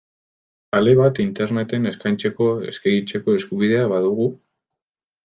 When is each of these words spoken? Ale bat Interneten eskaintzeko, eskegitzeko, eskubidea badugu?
Ale 0.77 0.93
bat 0.99 1.19
Interneten 1.23 1.85
eskaintzeko, 1.91 2.47
eskegitzeko, 2.71 3.37
eskubidea 3.41 3.85
badugu? 3.93 4.27